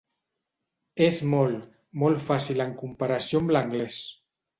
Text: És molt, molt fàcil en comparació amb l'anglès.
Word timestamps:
És 1.07 1.19
molt, 1.33 1.67
molt 2.03 2.23
fàcil 2.29 2.65
en 2.65 2.73
comparació 2.79 3.43
amb 3.43 3.55
l'anglès. 3.57 4.01